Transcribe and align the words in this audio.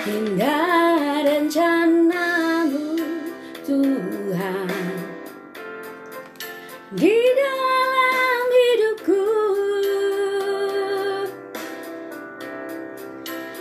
Indah 0.00 1.20
rencanamu 1.28 2.96
Tuhan. 3.68 4.72
Di 6.96 7.20
dalam 7.36 8.44
hidupku 8.48 9.24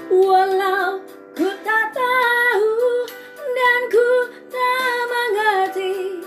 Walau 0.07 1.03
ku 1.35 1.49
tak 1.59 1.91
tahu 1.91 2.87
dan 3.51 3.81
ku 3.91 4.09
tak 4.47 4.95
mengerti 5.11 6.23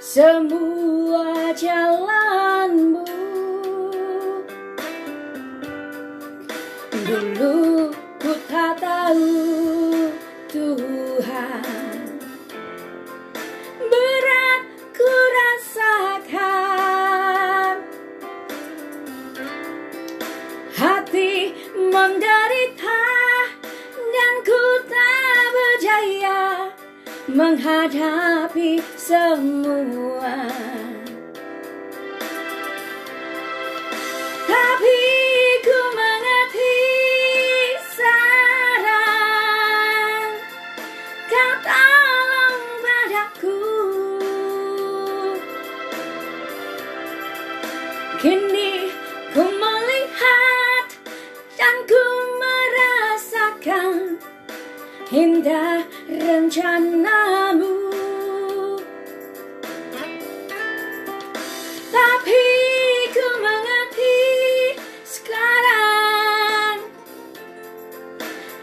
semua 0.00 1.52
jalanmu 1.52 3.11
Menghadapi 27.30 28.82
semua. 28.98 30.42
Tapi 34.42 34.98
ku 35.62 35.78
mengerti 35.94 36.82
saran 37.94 39.14
Kau 41.30 41.52
tolong 41.62 42.62
padaku. 42.82 43.62
Kini 48.18 48.90
ku 49.30 49.46
melihat 49.46 50.90
dan 51.54 51.86
ku 51.86 52.02
merasakan 52.42 54.18
Indah 55.14 55.86
rencanamu. 56.18 57.74
Tapi 61.92 62.42
ku 63.12 63.26
mengerti 63.40 64.20
sekarang 65.06 66.76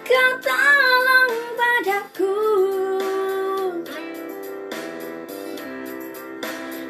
Kau 0.05 0.31
tolong 0.43 1.33
padaku. 1.57 2.37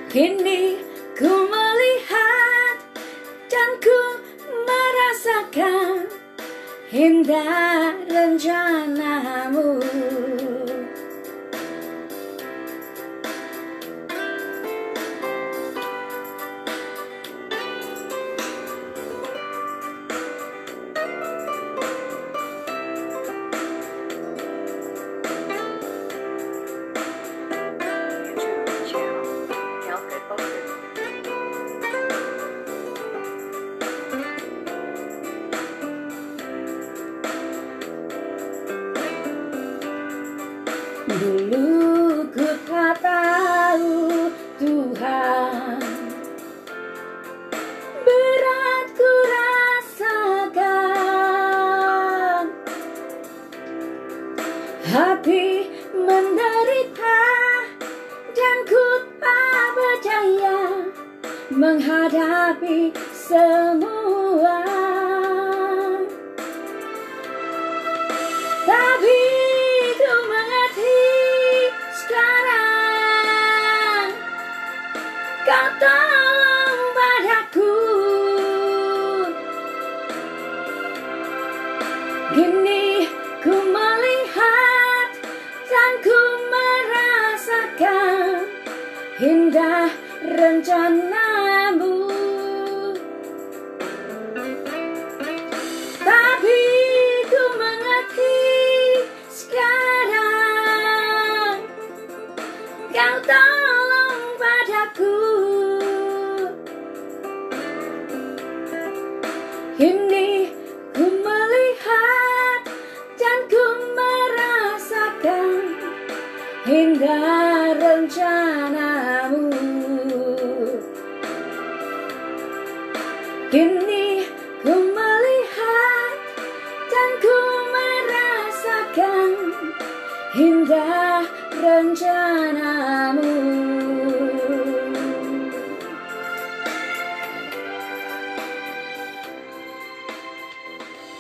Kini 0.10 0.82
ku 1.14 1.30
melihat 1.30 2.76
dan 3.48 3.72
ku 3.78 4.00
merasakan 4.66 6.09
Indah 6.90 7.94
rencanamu 8.10 9.78
Dulu 41.10 42.22
ku 42.30 42.48
tak 42.70 43.02
tahu 43.02 44.30
Tuhan. 44.62 45.82
Berat 48.06 48.88
ku 48.94 49.10
rasakan. 49.34 50.70
Hati 54.86 55.70
menderita 55.98 57.22
Dan 58.38 58.58
ku 58.70 58.86
tak 59.18 59.66
percaya 59.74 60.86
Menghadapi 61.50 62.94
semua 63.14 64.89
Kau 75.48 75.70
tolong 75.80 76.82
padaku. 76.92 77.76
Kini 82.36 83.08
ku 83.40 83.56
melihat 83.72 85.10
dan 85.72 85.94
ku 86.04 86.20
merasakan 86.52 88.44
Indah 89.20 89.92
rencanamu 90.28 91.29
Ini 109.80 110.52
ku 110.92 111.08
melihat 111.08 112.68
dan 113.16 113.40
ku 113.48 113.64
merasakan 113.96 115.72
Indah 116.68 117.80
rencanamu 117.80 119.29